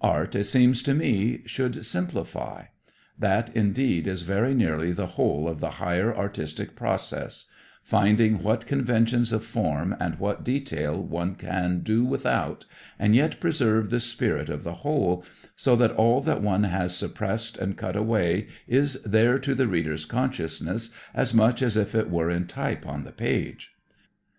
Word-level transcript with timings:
Art, 0.00 0.34
it 0.34 0.44
seems 0.46 0.82
to 0.84 0.94
me, 0.94 1.42
should 1.44 1.84
simplify. 1.84 2.62
That, 3.18 3.54
indeed, 3.54 4.06
is 4.06 4.22
very 4.22 4.54
nearly 4.54 4.90
the 4.90 5.06
whole 5.18 5.46
of 5.46 5.60
the 5.60 5.72
higher 5.72 6.16
artistic 6.16 6.74
process; 6.74 7.50
finding 7.82 8.42
what 8.42 8.64
conventions 8.66 9.32
of 9.34 9.44
form 9.44 9.94
and 10.00 10.18
what 10.18 10.42
detail 10.46 11.02
one 11.04 11.34
can 11.34 11.80
do 11.80 12.02
without 12.06 12.64
and 12.98 13.14
yet 13.14 13.38
preserve 13.38 13.90
the 13.90 14.00
spirit 14.00 14.48
of 14.48 14.64
the 14.64 14.76
whole 14.76 15.26
so 15.56 15.76
that 15.76 15.92
all 15.92 16.22
that 16.22 16.40
one 16.40 16.62
has 16.62 16.96
suppressed 16.96 17.58
and 17.58 17.76
cut 17.76 17.96
away 17.96 18.46
is 18.66 19.02
there 19.02 19.38
to 19.40 19.54
the 19.54 19.68
reader's 19.68 20.06
consciousness 20.06 20.88
as 21.12 21.34
much 21.34 21.60
as 21.60 21.76
if 21.76 21.94
it 21.94 22.08
were 22.08 22.30
in 22.30 22.46
type 22.46 22.86
on 22.86 23.04
the 23.04 23.12
page. 23.12 23.72